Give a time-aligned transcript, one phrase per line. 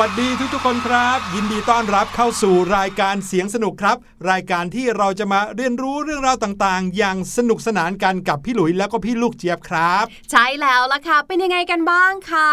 [0.00, 3.96] วัสดีทุกๆคนครับ ยินดีต้อนรับเข้าสู่รายการเสียงสนุกครับ
[4.30, 12.50] รายการที่เราจะมาเรียนรู้เรื่องราวต่างๆ อย่างสนุกสนานกันกับพี่หลุยแล้วก็พี่ลูกเจี๊ยบครับ ใช่แล้วล่ะค่ะ เป็นยังไงกันบ้างคะ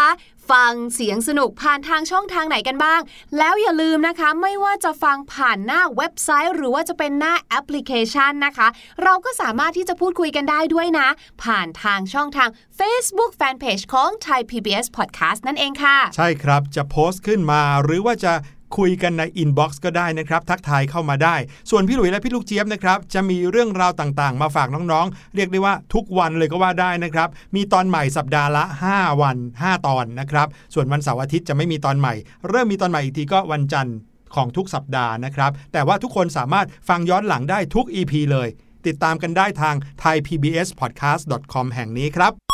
[0.50, 3.00] ฟังเสียงสนุกผ่านทางช่องทางไหนกันบ้าง
[3.38, 8.68] แล้วอย่าลืมนะคะ ไม่ว่าจะฟังผ่านหน้าเว็บไซต์ หรือว่าจะเป็นหน้าแอปพลิเคชันนะคะ
[9.02, 11.08] เราก็สามารถที่จะพูดคุยกันได้ด้วยนะ
[11.44, 12.48] ผ่านทางช่องทาง
[12.78, 18.32] Facebook Fanpage ของ Thai PBS Podcast นั่นเองค่ะ ใช่ครับจะโพสต์ขึ้นมาหรือว่าจะ
[18.76, 21.36] คุยกันในอินบ็อกซ์ก็ได้นะครับ ทักทายเข้ามาได้
[21.70, 32.14] ส่วนพี่หลุยและพี่ลูกเจี๊ยบนะครับจะมีเรื่องราวต่างๆ มาฝากน้องๆ เรียกได้ว่าทุกวันเลยก็ว่าได้นะครับ มีตอนใหม่สัปดาห์ละ 5 วัน 5 ตอนนะครับ ส่วนวันเสาร์อาทิตย์จะไม่มีตอนใหม่
[32.48, 33.96] เริ่มมีตอนใหม่อีกทีก็วันจันทร์
[34.34, 38.48] ของทุกสัปดาห์นะครับ แต่ว่าทุกคนสามารถฟังย้อนหลังได้ทุก EP เลย
[38.86, 42.47] ติดตามกันได้ทาง thaipbspodcast.com แห่งนี้ครับ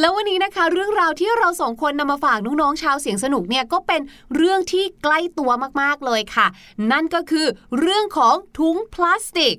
[0.00, 4.00] แล้ววันนี้นะคะ เรื่องราวที่เราสองคนนำมาฝากน้องๆชาวเสียงสนุกเนี่ยก็เป็น
[4.34, 5.50] เรื่องที่ใกล้ตัว
[5.80, 6.46] มากๆเลยค่ะ
[6.92, 7.46] นั่นก็คือ
[7.78, 9.56] เรื่องของถุงพลาสติก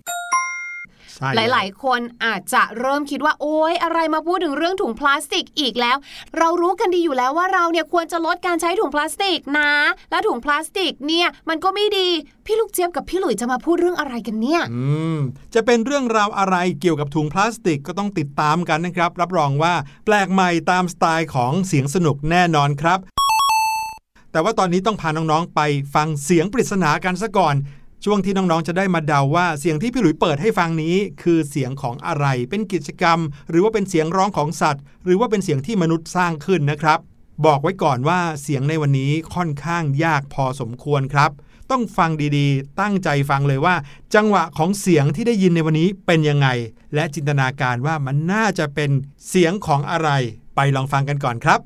[1.36, 5.98] หลาย ๆ คนอาจจะเริ่มคิดว่าโอ๊ยอะไรมาพูดถึงเรื่องถุงพลาสติกอีกแล้ว
[6.38, 9.72] เรารู้กันดีอยู่แล้วว่าเราเนี่ยควรจะลดการใช้ถุงพลาสติกนะ
[10.12, 12.10] และถุงพลาสติกเนี่ยมันก็ไม่ดี
[12.46, 14.84] พี่ลูกเจี๊ยบกับพี่หลุยจะมาพูดเรื่องอะไรกันเนี่ยอื
[15.16, 15.18] ม
[15.54, 19.74] จะเป็นเรื่องราวอะไรเกี่ยวกับถุงพลาสติกก็ต้องติดตามกันนะครับ รับรองว่า
[20.06, 23.00] แปลกใหม่ตามสไตล์ของเสียงสนุกแน่นอนครับ
[24.32, 25.62] แต่ว่าตอนนี้ต้องพาน้อง ๆ ไป
[25.96, 27.56] ฟังเสียงปริศนากันซะก่อน
[28.06, 33.20] ช่วงที่น้องๆ จะได้มาเดาว่าเสียงที่พี่หลุยเปิดให้ฟังนี้ คือเสียงของอะไร เป็นกิจกรรม
[33.50, 37.00] หรือว่าเป็นเสียงร้องของสัตว์ หรือว่าเป็นเสียงที่มนุษย์สร้างขึ้นนะครับ
[37.46, 41.32] บอกไว้ก่อนว่าเสียงในวันนี้ค่อนข้างยากพอสมควรครับ
[41.72, 43.76] ต้องฟังดีๆ ตั้งใจฟังเลยว่า
[44.16, 46.48] จังหวะของเสียงที่ได้ยินในวันนี้เป็นยังไง
[46.96, 48.90] และจินตนาการว่ามันน่าจะเป็น
[49.28, 50.10] เสียงของอะไร
[50.56, 51.60] ไปลองฟังกันก่อนครับ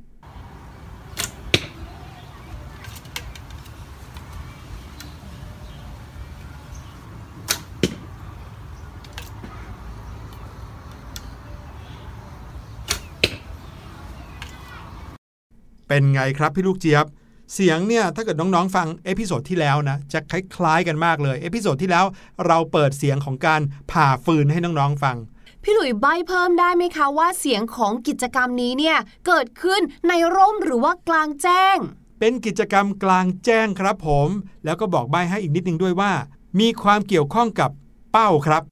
[15.87, 17.05] เป็นไงครับพี่ลูกเจี๊ยบ
[17.53, 22.05] เสียงเนี่ยถ้าเกิดน้องๆฟัง episode ที่แล้วนะจะคล้ายๆกันมากเลย episode ที่แล้ว
[22.47, 25.17] เราเปิดเสียงของการผ่าฟืนให้น้องๆฟัง
[25.63, 28.97] พี่หลุยส์ใบ้เพิ่มได้ไหมคะว่าเสียงของกิจกรรมนี้เนี่ย
[29.27, 31.77] เกิดขึ้นในร่มหรือว่ากลางแจ้ง
[32.19, 34.29] เป็นกิจกรรมกลางแจ้งครับผม
[34.65, 36.11] แล้วก็บอกใบ้ให้อีกนิดนึงด้วยว่า
[36.59, 37.71] มีความเกี่ยวข้องกับ
[38.11, 38.63] เป้าครับ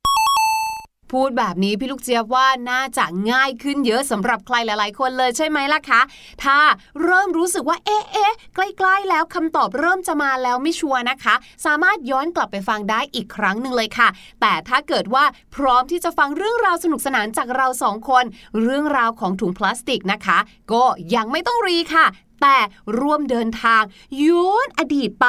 [1.11, 6.01] พูดแบบนี้พี่ลูกเจี๊ยบว่าน่าจะง่ายขึ้นเยอะสำหรับใครหลาย ๆ คนเลยใช่ไหมล่ะคะ
[6.43, 6.59] ถ้า
[7.03, 11.35] เริ่มรู้สึกว่าเอ๊ะเอ๊ะใกล้ ๆ แล้วคำตอบเริ่มจะมาแล้วไม่ชัวร์นะคะ
[11.65, 14.07] สามารถย้อนกลับไปฟังได้อีกครั้งหนึ่งเลยค่ะ
[14.41, 15.25] แต่ถ้าเกิดว่า
[15.55, 18.25] พร้อมที่จะฟังเรื่องราวสนุกสนานจากเราสองคน
[18.61, 20.37] เรื่องราวของถุงพลาสติกนะคะ
[20.73, 20.83] ก็
[21.15, 22.07] ยังไม่ต้องรีค่ะ
[22.41, 22.57] แต่
[22.99, 23.83] ร่วมเดินทาง
[24.25, 25.27] ย้อนอดีตไป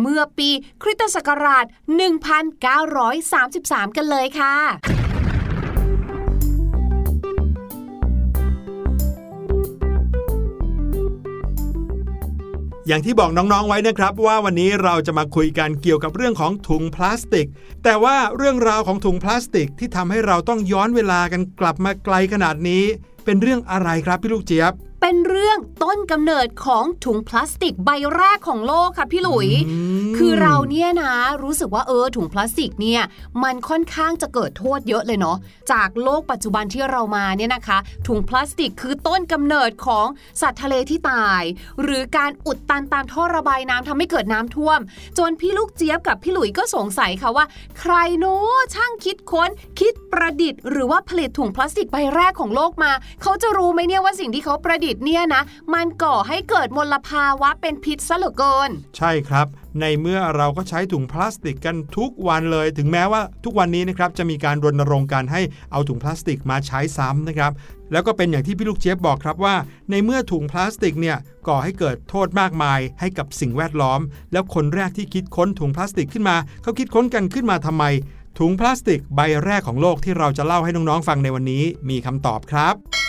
[0.00, 0.50] เมื่อปี
[0.82, 1.64] คริสตศักราช
[3.00, 4.91] 1933 กันเลยค่ะ
[12.86, 17.48] อย่างที่บอกน้องๆไว้นะครับว่าวันนี้เราจะมาคุยกันเกี่ยวกับเรื่องของถุงพลาสติก
[17.84, 22.84] แต่ว่าเรื่องราวของถุงพลาสติกที่ทำให้เราต้องย้อนเวลากันกลับมาไกลขนาดนี้
[23.24, 24.72] เป็นเรื่องอะไรครับพี่ลูกเจี๊ยบ
[25.04, 29.78] เป็นเรื่องต้นกำเนิดของถุงพลาสติกใบแรกของโลกค่ะพี่หลุยอื
[30.10, 31.12] มคือเราเนี่ยนะ
[31.42, 33.02] รู้สึกว่าเออถุงพลาสติกเนี่ย
[33.42, 35.36] มันค่อนข้างจะเกิดโทษเยอะเลยเนาะ
[35.72, 40.06] จากโลกปัจจุบันที่เรามาเนี่ยนะคะ ถุงพลาสติกคือต้นกำเนิดของ
[40.40, 41.42] สัตว์ทะเลที่ตาย
[41.82, 44.78] หรือการอุดตันตามท่อระบายน้ำทำให้เกิดน้ำท่วม
[45.18, 47.44] จนพี่ลูกเจี๊ยบกับพี่หลุยก็สงสัยค่ะว่า
[47.80, 52.92] ใครเนาะช่างคิดค้น คิดประดิษฐ์ หรือว่าผลิตถุงพลาสติกใบแรกของโลกมา
[53.22, 55.42] เขาจะรู้ไหมเนี่ยว่าสิ่งที่เขาประดิษฐ์เนี่ยนะ
[55.74, 59.46] มันก่อให้เกิดมลภาวะเป็นพิษซะเหลือเกิน ใช่ครับ
[59.80, 65.40] ในเมื่อเราก็ใช้ถุงพลาสติกกันทุกวันเลย ถึงแม้ว่าทุกวันนี้นะครับจะมีการรณรงค์การให้
[65.72, 67.52] เอาถุงพลาสติกมาใช้ซ้ำนะครับ
[67.92, 69.54] แล้วก็เป็นอย่างที่พี่ลูกเจี๊ยบบอกครับว่า
[69.90, 71.16] ในเมื่อถุงพลาสติกเนี่ย
[71.48, 74.00] ก่อให้เกิดโทษมากมายให้กับสิ่งแวดล้อม
[74.32, 77.84] แล้วคนแรกที่คิดค้นถุงพลาสติกขึ้นมาเขาคิดค้นกันขึ้นมาทำไม
[78.38, 83.01] ถุงพลาสติกใบแรกของโลกที่เราจะเล่าให้น้องๆฟังในวันนี้มีคำตอบครับ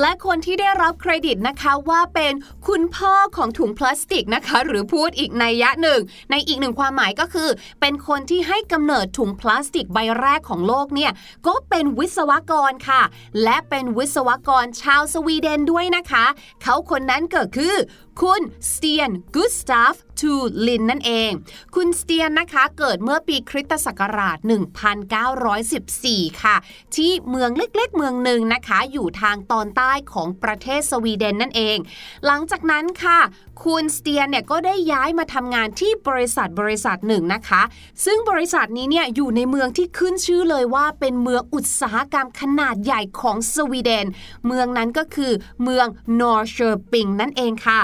[0.00, 2.32] และคนที่ได้รับเครดิตนะคะว่าเป็น
[2.68, 7.48] คุณพ่อของถุงพลาสติกนะคะ หรือพูดอีกในยะหนึ่ง ในอีกหนึ่งความหมายก็คือ
[7.80, 11.12] เป็นคนที่ให้กำเนิดถุงพลาสติกใบแรกของโลกเนี่ย
[11.46, 13.02] ก็เป็นวิศวกรค่ะ
[13.44, 16.24] และเป็นวิศวกรชาวสวีเดนด้วยนะคะ
[16.62, 17.74] เขาคนนั้นก็คือ
[18.26, 20.34] คุณสเตียนกุสตาฟทู
[20.66, 21.30] ลินนั่นเอง
[21.74, 24.38] คุณสเตียนนะคะเกิดเมื่อปีคริสตศักราช
[25.60, 26.56] 1914 ค่ะ
[26.96, 31.76] ที่เมืองเล็กๆ เมืองหนึ่งนะคะ อยู่ทางตอนใต้ของประเทศสวีเดนนั่นเอง
[32.26, 33.18] หลังจากนั้นค่ะ
[33.66, 37.62] คุณสเตียนเนี่ยก็ได้ย้ายมาทำงานที่บริษัทบริษัทหนึ่งนะคะ
[38.04, 44.06] ซึ่งบริษัทนี้เนี่ยอยู่ในเมืองที่ขึ้นชื่อเลยว่าเป็นเมืองอุตสาหกรรมขนาดใหญ่ของสวีเดน
[44.46, 45.86] เมืองนั้นก็คือเมือง
[46.20, 47.80] นอร์เชอร์ปิงนั่นเองค่ะ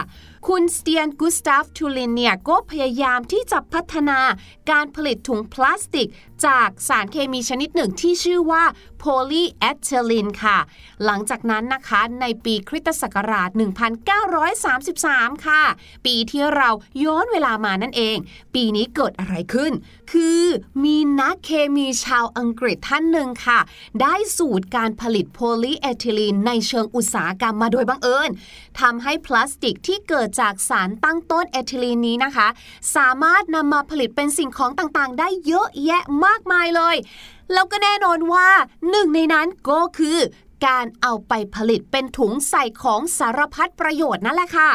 [0.48, 4.18] คุณสเตียนกุสตาฟทูลินเนี่ยก็พยายามที่จะพัฒนา
[4.70, 6.08] การผลิตถุงพลาสติก
[6.46, 8.64] จากสารเคมีชนิดหนึ่งที่ชื่อว่า
[8.98, 10.58] โพลีเอทิลีนค่ะ
[11.04, 13.50] หลังจากนั้นนะคะในปีคริสตศักราช
[14.68, 15.62] 1933 ค่ะ
[16.06, 16.70] ปีที่เรา
[17.04, 18.16] ย้อนเวลามานั่นเอง
[18.54, 19.72] ปีนี้เกิดอะไรขึ้น
[20.12, 20.42] คือ
[20.84, 23.58] มีนักเคมีชาวอังกฤษท่านหนึ่งค่ะ
[24.02, 28.30] ได้สูตรการผลิตโพลีเอทิลีนในเชิงอุตสาหกรรมมาโดยบังเอิญ
[28.80, 32.48] ทำให้พลาสติกที่เกิดจากสารตั้งต้นเอทิลีนนี้นะคะ
[32.96, 36.96] สามารถนำมาผลิตเป็นสิ่งของต่างๆ ได้เยอะแยะมากมายเลย
[37.52, 38.48] แล้วก็แน่นอนว่า
[38.90, 40.18] หนึ่งในนั้นก็คือ
[40.66, 44.70] การเอาไปผลิตเป็นถุงใส่ของสารพัดประโยชน์นั่นแหละค่ะ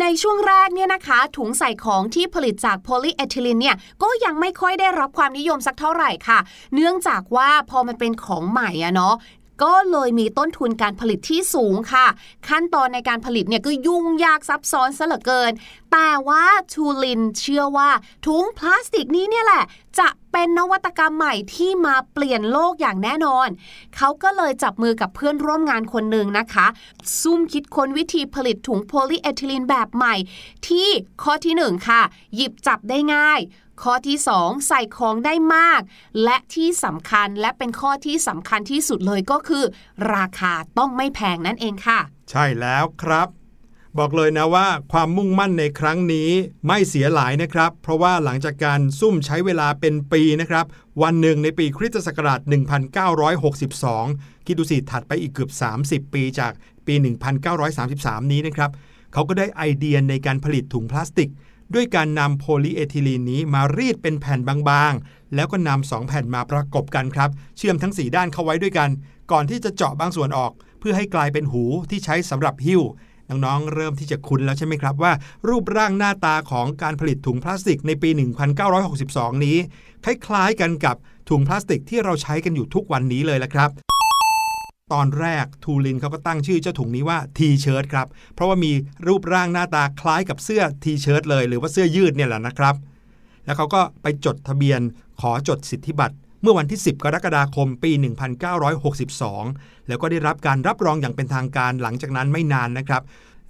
[0.00, 6.38] ในช่วงแรกเนี่ยนะคะ ถุงใส่ของที่ผลิตจากโพลีเอทิลีนเนี่ยก็ยังไม่ค่อยได้รับความนิยมสักเท่าไหร่ค่ะ
[6.74, 9.14] เนื่องจากว่าพอมันเป็นของใหม่อะเนาะ
[9.62, 12.06] ก็เลยมีต้นทุนการผลิตที่สูงค่ะ
[12.48, 15.52] ขั้นตอนในการผลิตเนี่ยก็ยุ่งยากซับซ้อนซะเหลือเกิน
[15.92, 17.90] แต่ว่าทูลินเชื่อว่า
[18.26, 19.64] ถุงพลาสติกนี้เนี่ยแหละ
[19.98, 23.48] จะเป็นนวัตกรรมใหม่ที่มาเปลี่ยนโลกอย่างแน่นอน
[23.96, 26.66] เขาก็เลยจับมือกับเพื่อนร่วมงานคนหนึ่งนะคะ
[27.20, 30.14] ซุ่มคิดค้นวิธีผลิตถุงโพลีเอทิลีนแบบใหม่
[30.68, 30.88] ที่
[31.22, 32.02] ข้อที่ 1 ค่ะ
[32.34, 33.40] หยิบจับได้ง่าย
[33.82, 35.80] ข้อที่ 2 ใส่ของได้มาก
[36.24, 39.64] และที่สำคัญและเป็นข้อที่สำคัญที่สุดเลยก็คือ
[40.14, 43.28] ราคาต้องไม่แพงนั่นเองค่ะ ใช่แล้วครับ
[43.98, 46.30] บอกเลยนะว่าความมุ่งมั่นในครั้งนี้
[46.66, 50.64] ไม่เสียหลายนะครับ เพราะว่าหลังจากการซุ่มใช้เวลาเป็นปีนะครับ
[51.02, 52.40] วันหนึ่งในปีคริสตศักราช
[53.58, 55.50] 1962 คิดดูสิถัดไปอีกเกือบ
[55.84, 56.52] 30 ปีจาก
[56.86, 56.94] ปี
[57.62, 58.70] 1933 นี้นะครับ
[59.12, 61.30] เขาก็ได้ไอเดียในการผลิตถุงพลาสติก
[61.74, 68.90] ด้วยการนำโพลีเอทิลีนนี้มารีดเป็นแผ่นบางๆ แล้วก็นำสองแผ่นมาประกบกันครับ เชื่อมทั้ง 4 ด้านเข้าไว้ด้วยกัน
[69.32, 72.82] ก่อนที่จะเจาะบางส่วนออก เพื่อให้กลายเป็นหูที่ใช้สำหรับหิ้ว
[73.28, 75.12] น้องๆ เริ่มที่จะคุ้นแล้วใช่ไหมครับว่า
[75.48, 78.10] รูปร่างหน้าตาของการผลิตถุงพลาสติกในปี
[78.76, 79.56] 1962 นี้
[80.04, 80.96] คล้ายๆกันกับ
[81.28, 83.70] ถุงพลาสติกที่เราใช้กันอยู่ทุกวันนี้เลยละครับ
[84.92, 88.72] ตอนแรกทูลีนเขาก็ตั้งชื่อเจ้าถุงนี้ว่า T-shirt ครับ เพราะว่ามี
[89.06, 92.74] รูปร่างหน้าตาคล้ายกับเสื้อ T-shirt เลยหรือว่าเสื้อยืดเนี่ยแหละนะครับ
[93.44, 94.80] แล้วเขาก็ไปจดทะเบียน
[95.20, 97.90] ขอจดสิทธิบัตรเมื่อวันที่ 10 กรกฎาคมปี
[98.70, 103.02] 1962 แล้วก็ได้รับการรับรองอย่างเป็นทางการหลังจากนั้นไม่นานนะครับ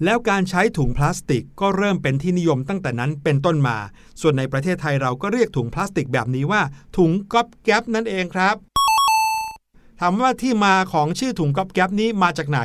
[0.04, 3.76] แล้วการใช้ถุงพลาสติกก็เริ่มเป็นที่นิยมตั้งแต่นั้นเป็นต้นมา
[4.20, 6.62] ส่วนในประเทศไทยเราก็เรียกถุงพลาสติกแบบนี้ว่า
[6.96, 8.69] ถุงก๊อบแก๊บนั่นเองครับ
[10.02, 12.60] ถามว่าที่มาของชื่อถุงก๊อบแก๊บนี้มาจากไหน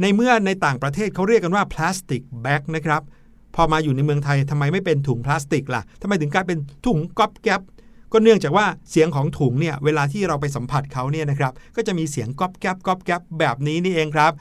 [0.00, 3.02] ในเมื่อในต่างประเทศเขาเรียกกันว่าพลาสติกแบ็กนะครับ
[3.54, 7.60] พอมาอยู่ในเมืองไทยทำไมไม่เป็นถุงพลาสติกล่ะทำไมถึงกลายเป็นถุงก๊อบแก๊บ
[8.12, 14.32] ก็เนื่องจากว่าเสียงของถุงเนี่ยเวลาที่เราไปสัมผัสเขาเนี่ยนะครับก็จะมีเสียงก๊อบแก๊บก๊อบแก๊บแบบนี้นี่เองครับ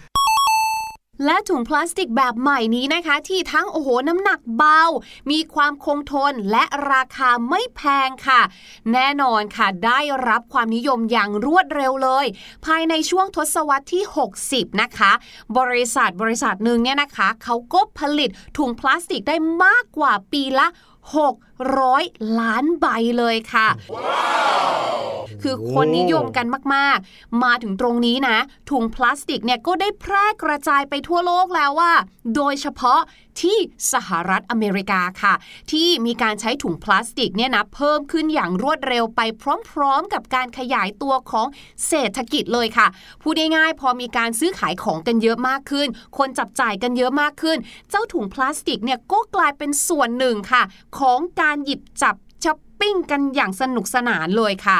[1.26, 4.84] และถุงพลาสติกแบบใหม่นี้นะคะ ที่ทั้งโอ้โหน้ำหนักเบา
[5.32, 8.42] มีความคงทนและราคาไม่แพงค่ะ
[8.94, 12.26] แน่นอนค่ะได้รับความนิยมอย่างรวดเร็วเลย
[12.66, 14.04] ภายในช่วงทศวรรษที่
[14.42, 15.12] 60 นะคะ
[15.58, 20.68] บริษัทบริษัทหนึ่งเนี่ยนะคะ เขาก็ผลิตถุงพลาสติกได้มากกว่าปีละ
[21.66, 22.86] 600ล้านใบ
[23.18, 23.68] เลยค่ะ
[25.44, 26.46] คือคนนิยมกัน
[26.76, 28.38] มาก ๆ มาถึงตรงนี้นะ
[28.70, 31.94] ถุงพลาสติกเนี่ยก็ได้แพร่กระจายไปทั่วโลกแล้วว่า
[32.36, 33.00] โดยเฉพาะ
[33.42, 33.58] ที่
[33.94, 35.34] สหรัฐอเมริกาค่ะ
[35.72, 39.22] ที่มีการใช้ถุงพลาสติกเนี่ยนะเพิ่มขึ้นอย่างรวดเร็วไป
[39.72, 41.48] พร้อม ๆ กับการขยายตัวของ
[41.88, 42.88] เศรษฐกิจเลยค่ะ
[43.22, 45.88] พูดง่ายๆพอมีการซื้อขายของกันเยอะมากขึ้น
[46.18, 47.58] คนจับจ่ายกันเยอะมากขึ้น
[47.90, 50.64] เจ้าถุงพลาสติกเนี่ยก็กลายเป็นส่วนหนึ่งค่ะ
[51.00, 54.80] ของการหยิบจับช้อปปิ้งกันอย่างสนุกสนานเลยค่ะ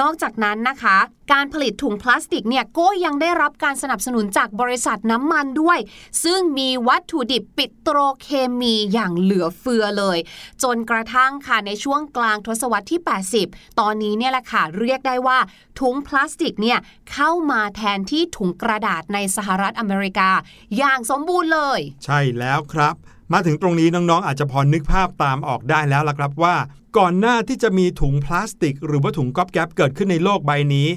[0.00, 0.96] นอกจากนั้นนะคะ
[1.32, 5.78] การผลิตถุงพลาสติกเนี่ยก็ยังได้รับการสนับสนุนจากบริษัทน้ำมันด้วย
[6.24, 8.28] ซึ่งมีวัตถุดิบปิโตรเค
[8.60, 10.18] มีอย่างเหลือเฟือเลย
[10.62, 13.00] จนกระทั่งค่ะในช่วงกลางทศวรรษที่
[13.40, 15.38] 80 ตอนนี้เนี่ยแหละค่ะ เรียกได้ว่า
[15.80, 16.78] ถุงพลาสติกเนี่ย
[17.12, 20.30] เข้ามาแทนที่ถุงกระดาษในสหรัฐอเมริกา
[20.78, 22.96] อย่างสมบูรณ์เลย ใช่แล้วครับ
[23.32, 26.56] มาถึงตรงนี้น้องๆ อาจจะพอนึกภาพตามออกได้แล้วล่ะครับว่า
[26.98, 30.88] ก่อนหน้าที่จะมีถุงพลาสติก หรือว่าถุงก๊อบแก๊บเกิดขึ้นในโลกใบนี้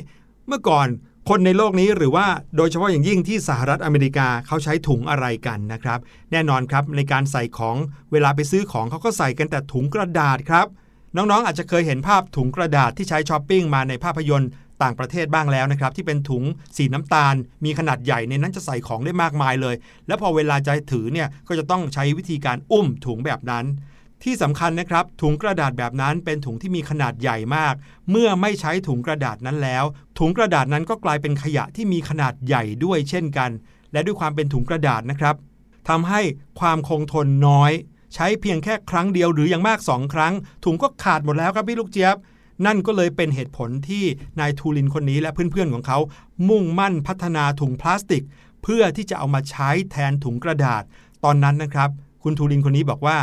[0.48, 0.88] เมื่อก่อน
[1.30, 6.00] คนในโลกนี้หรือว่าโดยเฉพาะอย่างยิ่งที่สหรัฐอเมริกาเขาใช้ถุงอะไรกันนะครับ
[6.32, 7.76] แน่นอนครับในการใส่ของ
[8.12, 10.68] เวลาไปซื้อของเขาก็ใส่กันแต่ถุงกระดาษครับ
[11.16, 14.50] น้องๆอาจจะเคยเห็นภาพถุงกระดาษที่ใช้ช้อปปิ้งมาในภาพยนตร์
[14.84, 16.44] ต่างประเทศบ้างแล้วนะครับที่เป็นถุง
[16.78, 17.36] สีน้ำตาล
[17.66, 19.76] มีขนาดใหญ่ในนั้นจะใส่ของได้มากมายเลย
[20.08, 23.66] แล้วพอเวลาจะถือเนี่ยก็จะต้องใช้วิธีการอุ้มถุงแบบนั้น
[24.24, 27.74] ที่สำคัญนะครับถุงกระดาษแบบนั้นเป็นถุงที่มีขนาดใหญ่มาก
[28.10, 29.84] เมื่อไม่ใช้ถุงกระดาษนั้นแล้ว
[30.20, 33.50] ถุงกระดาษนั้นก็กลายเป็นขยะที่มีขนาดใหญ่ด้วยเช่นกัน
[33.94, 35.36] และด้วยความเป็นถุงกระดาษนะครับ
[35.90, 36.22] ทำให้
[36.60, 37.72] ความคงทนน้อย
[38.16, 40.34] ใช้เพียงแค่ครั้งเดียวหรืออย่างมาก 2 ครั้ง
[40.66, 42.16] ถุงก็ขาดหมดแล้วครับพี่ลูกเจี๊ยบ
[42.66, 44.04] นั่นก็เลยเป็นเหตุผลที่
[44.40, 46.00] นายทูลินคนนี้และเพื่อนๆของเขา
[46.50, 48.24] มุ่งมั่นพัฒนาถุงพลาสติก
[48.64, 50.84] เพื่อที่จะเอามาใช้แทนถุงกระดาษ
[51.24, 51.90] ตอนนั้นนะครับ
[52.24, 53.18] คุณทูลินคนนี้บอกว่า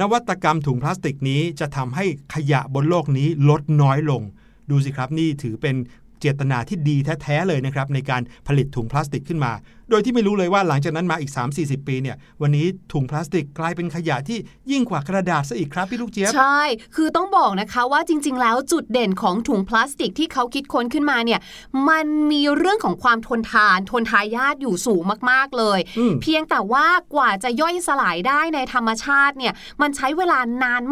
[0.00, 4.22] นวัตกรรมถุงพลาสติกนี้จะทำให้ขยะบนโลกนี้ลดน้อยลง
[4.70, 5.76] ดูสิครับนี่ถือเป็น
[6.20, 9.52] เจตนาที่ดีแท้ๆเลยนะครับในการผลิตถุงพลาสติกขึ้นมา
[9.90, 14.38] โดยที่ไม่รู้เลยว่าหลังจากนั้นมาอีก 3-40 ปีเนี่ย วันนี้ถุงพลาสติกกลายเป็นขยะที่
[14.70, 16.60] ยิ่งกว่ากระดาษซะอีกครับพี่ลูกเจี๊ยบ ใช่
[16.96, 21.40] คือต้องบอกนะคะว่าจริง ๆ แล้วจุดเด่นของถุงพลาสติกที่เขาคิดค้นขึ้นมาเนี่ย
[21.88, 30.82] มันมีเรื่องของความทนทาน ทนทายาทอยู่สูงมากๆเลยอืมเพียงแต่ว่ากว่าจะย่อยสลายได้ในธรรมชาติเนี่ย มันใช้เวลานาน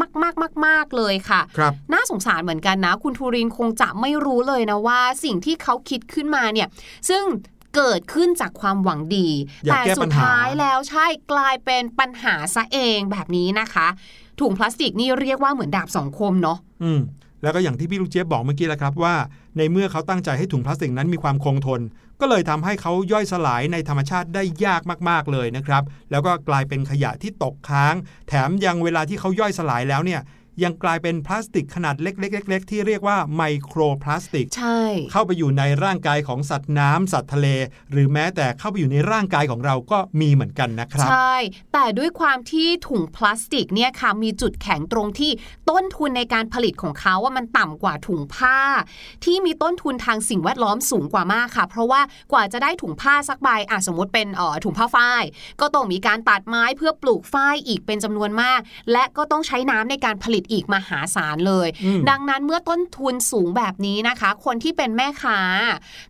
[0.64, 6.69] มากๆๆเลยค่ะครับน่าสงสารเหมือนกันนะ คุณทูรินคงจะไม่รู้เลยนะว่าสิ่งที่เขาคิดขึ้นมาเนี่ย
[7.11, 7.25] ซึ่ง
[7.78, 9.28] เกิดขึ้นจากความหวังดี
[9.66, 13.87] อยากแต่แก้สุปัดญหาท้ายแล้วใช่กลายเป็นปัญหาซะเองแบบนี้นะคะ
[14.40, 17.00] ถุงพลาสติกนี่เรียกว่าเหมือนดาบสองคมเนาะอืม
[17.42, 19.14] แล้วก็อย่างที่พี่ลูกเจี๊ยบบอกเมื่อกี้แหละครับว่า
[19.56, 21.80] ในเมื่อเขาตั้งใจให้ถุงพลาสติกนั้นมีความคงทน
[22.20, 27.94] ก็เลยทำให้เขาย่อยสลายในธรรมชาติได้ยากมากๆเลยนะครับ แล้วก็กลายเป็นขยะที่ตกค้าง
[28.28, 30.20] แถมยังเวลาที่เขาย่อยสลายแล้วเนี่ย
[30.62, 34.81] ยังกลายเป็นพลาสติกขนาดเล็กๆๆๆ ที่เรียกว่าไมโครพลาสติก ใช่
[35.12, 37.47] เข้าไปอยู่ในร่างกายของสัตว์น้ำสัตว์ทะเล
[37.91, 41.37] หรือแม้แต่เข้าไปอยู่ในร่างกายของเราก็มีเหมือนกันนะครับ ใช่
[41.73, 45.31] แต่ด้วยความที่ถุงพลาสติกเนี่ยค่ะมีจุดแข็งตรงที่
[45.71, 48.59] ต้นทุนในการผลิตของเขาว่ามันต่ำกว่าถุงผ้า
[49.25, 52.00] ที่มีต้นทุนทางสิ่งแวดล้อมสูงกว่ามากค่ะ เพราะว่า
[52.33, 55.23] กว่าจะได้ถุงผ้าสักใบอะสมมติเป็นเอ่อถุงผ้าฝ้าย
[55.61, 58.61] ก็ต้องมีการตัดไม้เพื่อปลูกฝ้ายอีกเป็นจำนวนมาก
[58.93, 65.40] และก็ต้องใช้น้ำในการผลิตอีกมหาศาลเลยอืมดังนั้นเมื่อต้นทุนสูงแบบนี้นะคะ คนที่เป็นแม่ค้า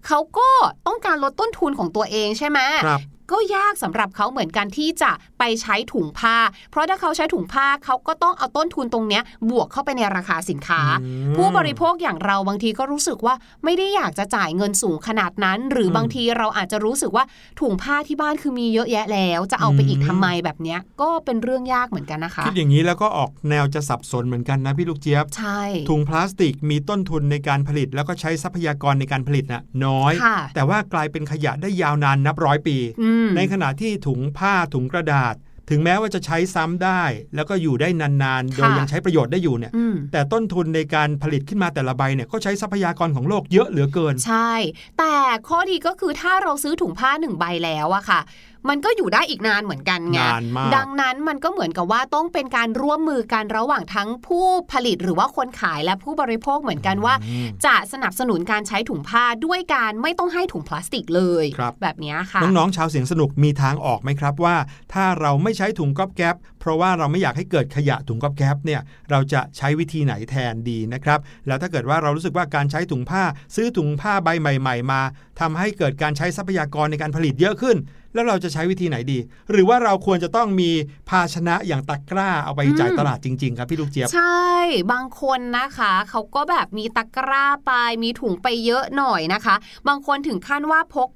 [0.06, 0.48] เขาก็
[0.86, 3.00] ต้องการลดต้นทุนของตัวเองใช่ไหมครับ
[3.32, 6.36] ก็ยากสำหรับเขาเหมือนกันที่จะไปใช้ถุงผ้า
[6.70, 17.24] เพราะถ้าเขาใช้ถุงผ้าเขาก็ต้องเอาต้นทุนตรงเนี้ยบวกเข้าไปในราคาสินค้าอืมผู้บริโภคอย่างเราบางทีก็รู้สึกว่าไม่ได้อยากจะจ่ายเงินสูงขนาดนั้น หรืออมบางทีเราอาจจะรู้สึกว่า
[17.60, 35.34] ถุงผ้าที่บ้านคือมีเยอะแยะแล้ว จะเอาไปอีกอืมทำไมแบบเนี้ยก็เป็นเรื่องยากเหมือนกันนะคะคิดอย่างนี้แล้วก็ออกแนวจะสับสนเหมือนกันนะพี่ลูกเจี๊ยบใช่ถุงพลาสติกมีต้นทุนในการผลิต แล้วก็ใช้ทรัพยากรในการผลิตน่ะน้อยค่ะแต่ว่ากลายเป็นขยะได้ยาวนานนับร้อยปีอืมในขณะที่ถุงผ้าถุงกระดาษ
[35.70, 37.02] ถึงแม้ว่าจะใช้ซ้ำได้
[37.34, 44.52] แล้วก็อยู่ได้นานๆ โดยค่ะยังใช้ประโยชน์ได้อยู่เนี่ยอืมแต่ต้นทุนในการผลิตขึ้นมาแต่ละใบเนี่ยก็ใช้ทรัพยากรของโลกเยอะเหลือเกิน ใช่
[44.98, 45.14] แต่
[45.48, 48.20] ข้อดีก็คือถ้าเราซื้อถุงผ้าหนึ่งใบแล้วอะค่ะ
[48.68, 64.56] มันก็อยู่ได้อีกนานเหมือนกันไงนานมากดังนั้นมันก็เหมือนกับว่าต้องเป็นการร่วมมือกันระหว่างทั้งผู้ผลิตหรือว่าคนขายและผู้บริโภคเหมือนกันว่าอืมจะสนับสนุนการใช้ถุงผ้าด้วยการไม่ต้องให้ถุงพลาสติกเลยครับแบบเนี้ยค่ะน้องๆชาวเสียงสนุกมีทางออกไหมครับว่า
[64.92, 73.22] ถ้าเราไม่ใช้ถุงก๊อบแก๊บเพราะว่าเราไม่อยากให้เกิดขยะถุงก๊อบแก๊บเนี่ยเราจะใช้วิธีไหนแทนดีนะครับแล้วถ้าเกิดว่าเรารู้สึกว่าการใช้ถุงผ้า
[73.56, 75.00] ซื้อถุงผ้าใบใหม่ ๆ มา
[75.40, 77.76] ทำให้เกิดการใช้ทรัพยากรในการผลิตเยอะขึ้น
[78.14, 79.18] แล้วเราจะใช้วิธีไหนดี
[79.50, 80.70] หรือว่าเราควรจะต้องมี
[81.08, 84.48] ภาชนะอย่างตะกร้าเอาไปจ่ายตลาดจริง ๆ ครับพี่ลูกเจี๊ยบใช่
[84.92, 89.54] บางคนนะคะเขาก็แบบมีตะกร้าไปมีถุงไปเยอะหน่อยนะคะ
[89.88, 91.08] บางคนถึงขั้นว่าพก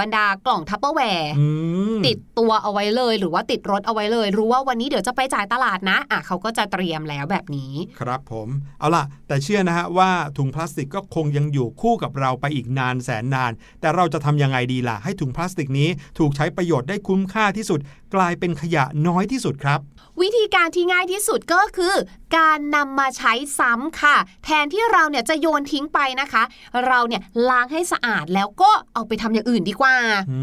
[0.00, 1.46] บรรดากล่องทัพเปอร์แวร์อื
[1.96, 8.48] มติดตัวเอาไว้เลย หรือว่าติดรถเอาไว้เลย รู้ว่าวันนี้เดี๋ยวจะไปจ่ายตลาดนะอะเขาก็จะเตรียมแล้วแบบนี้ ครับผม
[8.80, 17.80] เอาล่ะ แต่เชื่อนะฮะว่าถุงพลาสติกก็คงยังอยู่คู่กับเราไปอีกนานแสนนาน แต่เราจะทำยังไงดีล่ะ ให้ถุงพลาสติกนี้ถูกใช้ประโยชน์ได้คุ้มค่าที่สุด
[18.14, 19.80] กลายเป็นขยะน้อยที่สุดครับ
[20.20, 21.94] วิธีการที่ง่ายที่สุดก็คือ
[22.36, 26.42] การนำมาใช้ซ้ำค่ะ แทนที่เราเนี่ยจะโยนทิ้งไปนะคะ
[26.86, 29.94] เราเนี่ยล้างให้สะอาดแล้วก็เอาไปทำอย่างอื่นดีกว่า
[30.30, 30.40] อื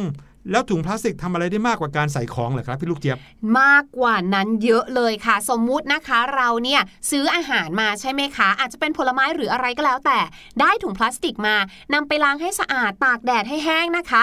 [0.00, 0.02] ม
[0.50, 3.18] แล้วถุงพลาสติกทำอะไรได้มากกว่าการใส่ของเหรอครับพี่ลูกเจี๊ยบ
[3.60, 6.80] มากกว่านั้นเยอะเลยค่ะ สมมุตินะคะเราเนี่ย
[7.10, 10.18] ซื้ออาหารมาใช่ไหมคะ อาจจะเป็นผลไม้หรืออะไรก็แล้วแต่
[10.60, 11.56] ได้ถุงพลาสติกมา
[11.94, 14.22] นำไปล้างให้สะอาดตากแดดให้แห้งนะคะ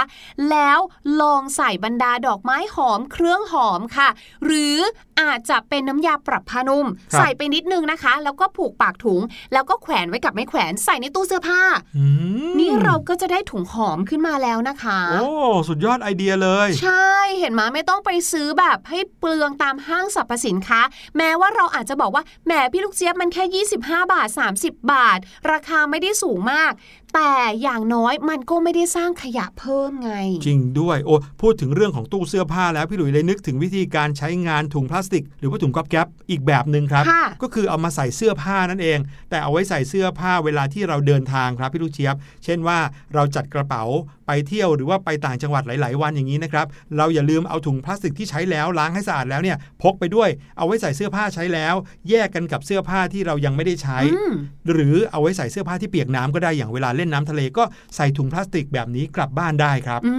[0.52, 0.80] แล้ว
[1.22, 4.10] ลองใส่บรรดาดอกไม้หอมเครื่องหอมค่ะ
[4.46, 4.78] หรือ
[5.22, 9.22] อาจจะเป็นน้ำยาปรับผ้านุ่มครับใส่ไปนิดนึงนะคะ แล้วก็ผูกปากถุง
[9.54, 11.62] แล้วก็แขวนไว้กับไม้แขวนใส่ในตู้เสื้อผ้า
[11.98, 12.06] อื
[12.50, 15.24] มนี่เราก็จะได้ถุงหอมขึ้นมาแล้วนะคะ โอ้
[15.68, 20.82] สุดยอดไอเดียเลย ใช่เห็นไหมไม่ต้องไปซื้อแบบให้เปลืองตามห้างสรรพสินค้า
[21.18, 24.28] แม้ว่าเราอาจจะบอกว่าแหมพี่ลูกเจี๊ยบมันแค่ 25 บาท
[24.60, 25.20] 30 บาท
[25.52, 26.72] ราคาไม่ได้สูงมาก
[27.16, 30.12] แต่อย่างน้อยมันก็ไม่ได้สร้างขยะเพิ่มไง
[30.46, 39.00] จริงด้วยโอ้พูดถึงเรื่องของตู้เสื้อผ้าแล้วพี่หลุยเลยนึกถึงวิธีการใช้งานถุงพลาสติก หรือว่าถุงก๊อบแก๊ปอีกแบบหนึ่งครับค่ะก็คือเอามาใส่เสื้อผ้านั่นเอง
[39.30, 42.80] แต่เอาไว้ใส่เสื้อผ้าเวลาที่เราเดินทางครับพี่ลูกเจี๊ยบ เช่นว่า
[43.14, 43.84] เราจัดกระเป๋า
[44.28, 46.66] ไปเที่ยวหรือว่าไปต่างจังหวัดหลาย ๆ วันอย่างนี้นะครับ
[46.98, 51.76] เราอย่าลืมเอาถุงพลาสติกที่ใช้แล้วล้างให้สะอาดแล้วเนี่ยพกไปด้วย เอาไว้ใส่เสื้อผ้าใช้แล้ว
[52.10, 54.34] แยกกันกับเสื้อผ้าที่เรายังไม่ได้ใช้อืม
[54.72, 57.64] หรือเอาไว้ใส่เสื้อผ้าที่เปียกน้ำก็ได้อย่างเวลาเล่นน้ำทะเลก็
[57.96, 60.14] ใส่ถุงพลาสติกแบบนี้กลับบ้านได้ครับอื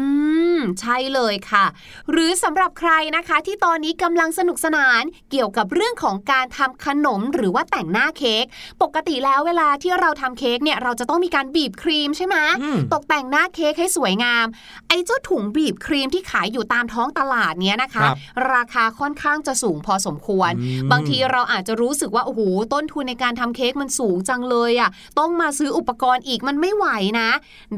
[0.56, 1.64] มใช่เลยค่ะ
[2.10, 8.44] หรือสำหรับใครนะคะที่ตอนนี้กำลังสนุกสนานเกี่ยวกับเรื่องของการทำขนมหรือว่าแต่งหน้าเค้ก
[8.82, 14.46] ปกติแล้วเวลาที่เราทำเค้กเนี่ยเราจะต้องมีการบีบครีมใช่ไหมอืมตกแต่งหน้าเค้กให้สวยงาม
[14.88, 18.16] ไอ้เจ้าถุงบีบครีมที่ขายอยู่ตามท้องตลาดเนี้ยนะคะครับ
[18.52, 22.40] ราคาค่อนข้างจะสูงพอสมควรอืมบางทีเราอาจจะรู้สึกว่าโอ้โห
[22.74, 26.86] ต้นทุนในการทำเค้กมันสูงจังเลยอะ่ะต้องมาซื้ออุปกรณ์อีกมันไม่ไหว
[27.20, 27.30] นะ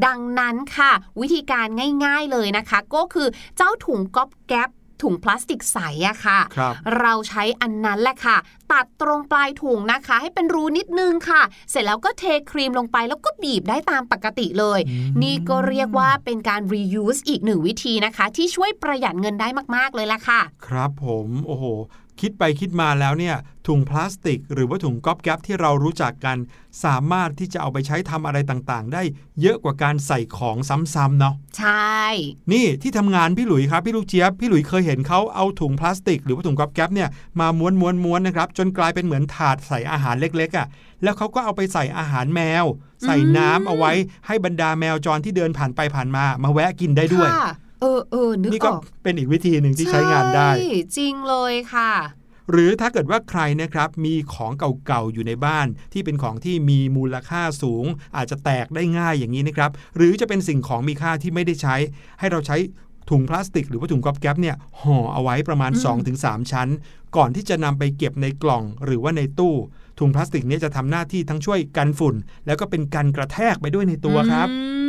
[0.07, 1.67] ดังนั้นค่ะ วิธีการ
[2.05, 4.71] ง่าย ๆเลยนะคะก็คือเจ้าถุงก๊อบแก๊ป
[5.05, 5.79] ถุงพลาสติกใส
[6.09, 8.37] อะค่ะครับเราใช้อันนั้นแหละค่ะ
[8.73, 21.65] ตัดตรงปลายถุงนะคะ ให้เป็นรูนิดนึงค่ะ เสร็จแล้วก็เทครีมลงไปแล้วก็บีบได้ตามปกติเลยอืมนี่ก็เรียกว่าเป็นการ reuse อีกหนึ่งวิธีนะคะ ที่ช่วยประหยัดเงินได้มาก ๆ เลยล่ะค่ะ ครับผม โอ้โห
[22.21, 26.37] คิดไปคิดมาแล้วเนี่ยถุงพลาสติก หรือว่าถุงก๊อบแก๊ปที่เรารู้จักกัน
[26.85, 29.03] สามารถที่จะเอาไปใช้ทำอะไรต่างๆ ได้
[29.41, 30.57] เยอะกว่าการใส่ของ
[30.95, 32.03] ซ้ำๆเนาะใช่
[32.53, 37.09] นี่ที่ทำงานพี่หลุยครับพี่ลูกเจี๊ยบพี่หลุยเคยเห็นเขาเอาถุงพลาสติก หรือว่าถุงก๊อบแก๊ปเนี่ย
[37.41, 40.67] มาม้วนม้วนม้วนนะครับจนกลายเป็นเหมือนถาดใส่อาหารเล็กๆอะ่ะ
[41.03, 42.65] แล้วเขาก็เอาไปใส่อาหารแมว
[43.05, 43.93] ใส่น้ำเอาไว้
[44.27, 51.93] ให้บรรดาแมวจรที่เดินผ่านไปผ่านมามาแวะกินได้ด้วยค่ะ เออเออนึกนี่อก็อกเป็นอีกวิธีหนึ่งที่ใช้งานได้ใช่จริงเลยค่ะ
[52.51, 54.53] หรือถ้าเกิดว่าใครนะครับมีของ
[54.87, 57.85] เก่าๆอยู่ในบ้าน ที่เป็นของที่มีมูลค่าสูง
[58.17, 61.77] อาจจะแตกได้ง่ายอย่างนี้นะครับหรือจะเป็นสิ่งของมีค่าที่ไม่ได้ใช้
[62.19, 62.57] ให้เราใช้
[63.11, 65.99] ถุงพลาสติก หรือว่าถุงก๊อบแก๊ปเนี่ยห่อเอาไว้ประมาณอืม
[66.45, 66.69] 2-3 ชั้น
[67.17, 69.55] ก่อนที่จะนำไปเก็บในกล่องหรือว่าในตู้
[69.99, 72.14] ถุงพลาสติกเนี่ยจะทำหน้าที่ทั้งช่วยกันฝุ่น
[72.47, 74.88] แล้วก็เป็นกันกระแทกไปด้วยในตัวครับอืม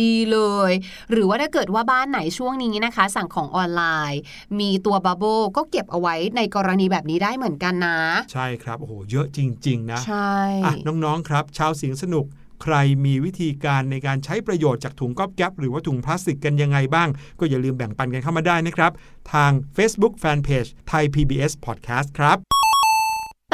[0.00, 0.38] ดีเล
[0.70, 0.72] ย
[1.10, 4.20] หรือว่าถ้าเกิดว่าบ้านไหนช่วงนี้นะคะ สั่งของออนไลน์
[4.60, 7.98] มีตัวบับเบิลก็เก็บเอาไว้ในกรณีแบบนี้ได้เหมือนกันนะ
[8.32, 12.26] ใช่ครับโอ้โหเยอะจริง ๆ นะใช่อะน้องๆครับ ชาวเสียงสนุก
[12.62, 18.92] ใครมีวิธีการในการใช้ประโยชน์จากถุงก๊อบแก๊ปหรือว่าถุงพลาสติกกันยังไงบ้าง ก็อย่าลืมแบ่งปันกันเข้ามาได้นะครับ
[19.32, 22.61] ทาง Facebook Fanpage ไทย PBS Podcast ครับ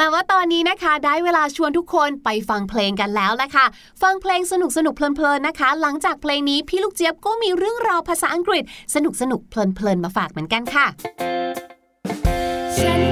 [0.01, 3.65] แต่ว่าตอนนี้นะคะได้เวลาชวนทุกคนไปฟังเพลงกันแล้วละค่ะ
[4.01, 8.63] ฟังเพลงสนุกสนุกเพลินๆนะคะ หลังจากเพลงนี้พี่ลูกเจี๊ยบก็มีเรื่องราวภาษาอังกฤษ
[8.95, 9.53] สนุกสนุกเพ
[9.85, 10.85] ลินๆมาฝากเหมือนกันค่ะ
[12.77, 13.08] ฉัน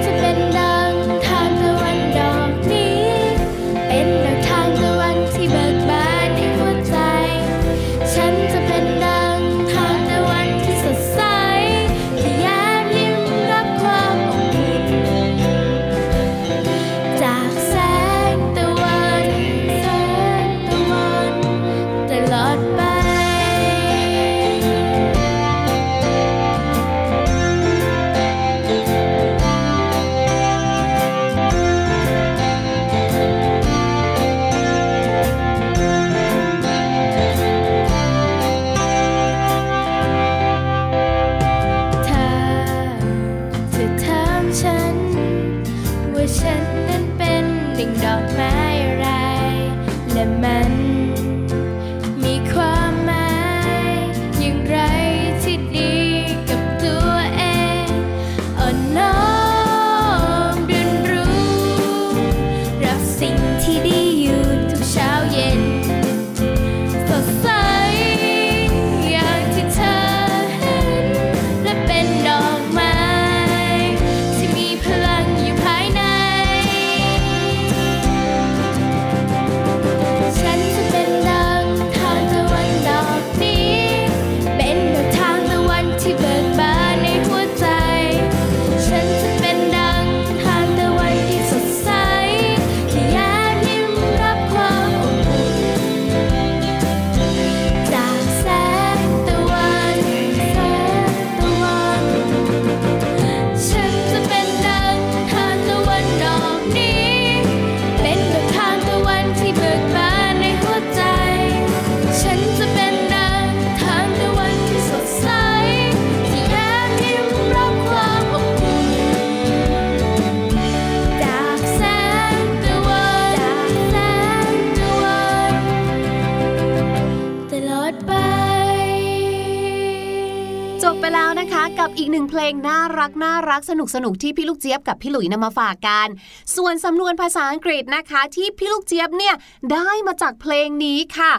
[133.58, 136.08] รักสนุกสนุกที่พี่ลูกเจี๊ยบกับพี่หลุยนำมาฝากกัน
[136.56, 139.36] ส่วนสำนวนภาษาอังกฤษนะคะ ที่พี่ลูกเจี๊ยบเนี่ย
[139.74, 141.32] ได้มาจากเพลงนี้ค่ะ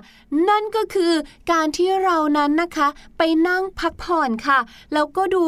[0.48, 1.12] นั่นก็คือ
[1.52, 4.58] การที่เรานั้นนะคะ ไปนั่งพักผ่อนค่ะ
[4.94, 5.46] แล้วก็ดู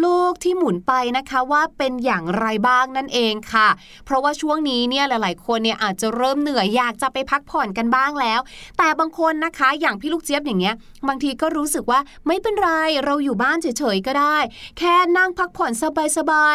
[0.00, 3.68] โลกที่หมุนไปนะคะว่าเป็นอย่างไรบ้างนั่นเองค่ะ
[4.04, 8.40] เพราะว่าช่วงนี้เนี่ยหลาย ๆ คนเนี่ยอาจจะเริ่มเหนื่อยอยากจะไปพักผ่อนกันบ้างแล้ว
[8.78, 10.74] แต่บางคนนะคะอย่างพี่ลูกเจี๊ยบอย่างเงี้ย
[11.08, 12.70] บางทีก็รู้สึกว่าไม่เป็นไร
[13.04, 14.36] เราอยู่บ้านเฉย ๆ ก็ได้
[14.78, 16.08] แค่นั่งพักผ่อนสบาย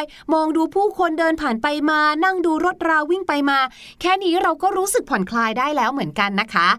[0.07, 3.59] ๆ มองดูผู้คนเดินผ่านไปมา นั่งดูรถราวิ่งไปมา
[4.01, 6.69] แค่นี้เราก็รู้สึกผ่อนคลายได้แล้วเหมือนกันนะคะ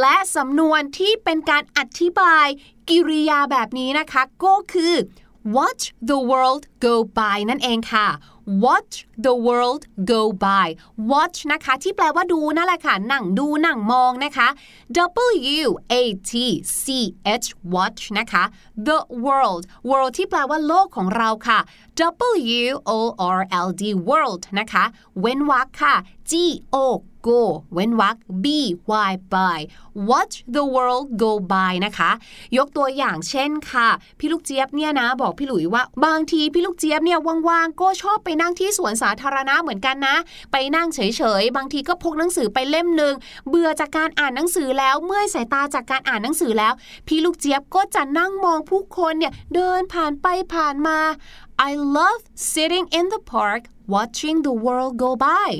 [0.00, 2.46] และสำนวนที่เป็นการอธิบาย
[2.88, 4.94] กิริยาแบบนี้นะคะ ก็คือ
[5.56, 8.08] watch the world go by นั่นเองค่ะ
[8.64, 10.68] watch the world go by
[11.10, 14.48] watch นะคะ ที่แปลว่าดูนั่นแหละค่ะ นั่งดูนั่งมองนะคะ
[15.64, 15.94] W A
[16.30, 16.32] T
[16.82, 16.84] C
[17.42, 18.44] H watch นะคะ
[18.86, 21.58] the world world ที่แปลว่าโลกของเราค่ะ
[22.60, 23.00] W O
[23.38, 24.84] R L D world นะคะ
[25.20, 25.94] เว้นวรรคค่ะ
[26.30, 26.32] G
[26.74, 26.76] O
[27.26, 27.40] go
[27.74, 28.46] เว้นวรรค B
[29.10, 29.58] Y by
[30.08, 32.10] watch the world go by นะคะ
[32.56, 33.88] ยกตัวอย่างเช่นค่ะ
[34.18, 40.16] พี่ลูกเจี๊ยบเนี่ยนะ บอกพี่หลุยว่า บางทีพี่ลูกเจี๊ยบเนี่ยว่างๆ ก็ชอบไปนั่งที่สวนสาธารณะเหมือนกันนะ
[40.52, 43.14] ไปนั่งเฉยๆ บางทีก็พกหนังสือไปเล่มหนึ่ง
[43.48, 46.72] เบื่อจากการอ่านหนังสือแล้วเมื่อยสายตาจากการอ่านหนังสือแล้ว
[47.06, 50.98] พี่ลูกเจี๊ยบก็จะนั่งมองผู้คนเนี่ยเดินผ่านไปผ่านมา
[51.68, 53.62] I love sitting in the park
[53.94, 55.50] watching the world go by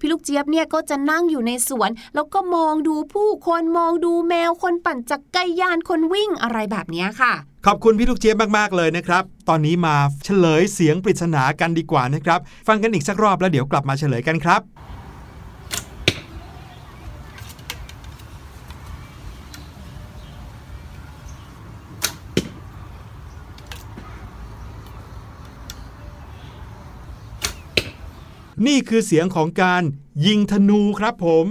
[0.00, 7.34] พี่ลูกเจี๊ยบเนี่ยก็จะนั่งอยู่ในสวน แล้วก็มองดูผู้คนมองดูแมวคนปั่นจักรยานคนวิ่งอะไรแบบนี้ค่ะ
[7.66, 14.62] ขอบคุณพี่ลูกเจี๊ยบมากๆเลยนะครับ ตอนนี้มาเฉลยเสียงปริศนากันดีกว่านะครับ ฟังกันอีกสักรอบแล้วเดี๋ยวกลับมาเฉลยกันครับ
[28.66, 29.82] นี่คือเสียงของการ
[30.26, 31.46] ยิงธนูครับผม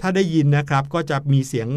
[0.00, 1.68] ถ้าได้ยินนะครับก็จะมีเสียง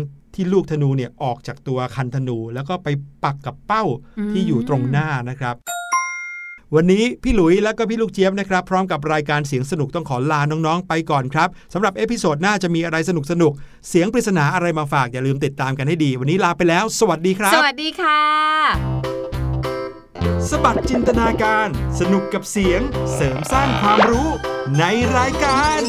[0.42, 2.88] ที่ลูกธนูเนี่ยออกจากตัวคันธนู แล้วก็ไป
[3.24, 3.84] ปักกับเป้า
[4.32, 5.56] ที่อยู่ตรงหน้านะครับ
[6.76, 18.22] วันนี้พี่หลุยและก็พี่ลูกเจี๊ยบนะครับ พร้อมกับรายการเสียงสนุกต้องขอลาน้องๆ ไปก่อนครับสำหรับ episode หน้าจะมีอะไรสนุกสนุกๆเสียงปริศนาอะไรมาฝากอย่าลืมติดตามกันให้ดี วันนี้ลาไปแล้ว สวัสดีครับ สวัสดีค่ะ
[20.50, 21.68] สบัดจินตนาการ
[22.00, 22.82] สนุกกับเสียง
[23.14, 24.30] เสริมสร้างความรู้
[24.80, 24.84] ใน
[25.18, 25.82] รายการ